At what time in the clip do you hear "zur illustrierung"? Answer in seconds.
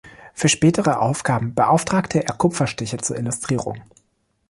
2.97-3.83